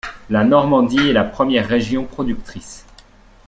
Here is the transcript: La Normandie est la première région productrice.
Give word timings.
La 0.31 0.43
Normandie 0.43 1.11
est 1.11 1.13
la 1.13 1.23
première 1.23 1.67
région 1.67 2.05
productrice. 2.05 2.87